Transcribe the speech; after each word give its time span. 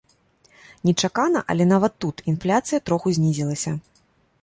Нечакана, 0.89 1.39
але 1.55 1.63
нават 1.73 1.93
тут 2.07 2.25
інфляцыя 2.35 2.79
троху 2.91 3.07
знізілася! 3.19 3.81